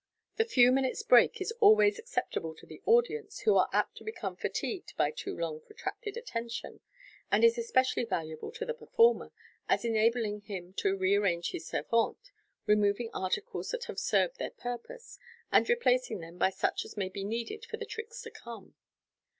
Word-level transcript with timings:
The 0.37 0.45
few 0.45 0.71
minutes' 0.71 1.03
break 1.03 1.39
is 1.39 1.53
always 1.59 1.99
acceptable 1.99 2.55
to 2.55 2.65
the 2.65 2.81
audi 2.87 3.17
ence 3.17 3.41
(who 3.41 3.55
are 3.55 3.69
apt 3.71 3.97
to 3.97 4.03
become 4.03 4.35
fatigued 4.35 4.97
by 4.97 5.11
too 5.11 5.37
long 5.37 5.61
protracted 5.61 6.17
attention), 6.17 6.79
and 7.31 7.43
is 7.43 7.55
especially 7.55 8.05
valuable 8.05 8.51
to 8.53 8.65
the 8.65 8.73
performer, 8.73 9.31
as 9.69 9.85
enabling 9.85 10.41
him 10.41 10.73
to 10.77 10.97
re 10.97 11.13
arrange 11.13 11.51
his 11.51 11.67
servante, 11.67 12.31
removing 12.65 13.11
articles 13.13 13.69
that 13.69 13.83
have 13.83 13.99
served 13.99 14.39
their 14.39 14.49
purpose, 14.49 15.19
and 15.51 15.69
replacing 15.69 16.19
them 16.19 16.39
by 16.39 16.49
such 16.49 16.83
as 16.83 16.97
may 16.97 17.07
be 17.09 17.23
needed 17.23 17.63
for 17.67 17.77
the 17.77 17.85
tricks 17.85 18.23
to 18.23 18.31
come. 18.31 18.73